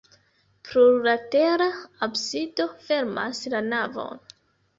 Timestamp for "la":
3.57-3.61